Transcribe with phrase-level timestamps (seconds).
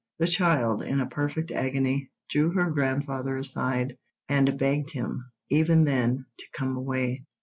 [0.17, 6.25] The child, in a perfect agony, drew her grandfather aside, and begged him, even then,
[6.39, 7.23] to come away.